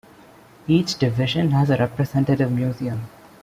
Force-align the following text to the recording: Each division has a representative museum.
Each 0.67 0.97
division 0.97 1.51
has 1.51 1.69
a 1.69 1.77
representative 1.77 2.51
museum. 2.51 3.03